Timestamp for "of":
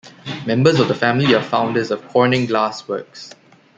0.79-0.87, 1.91-2.01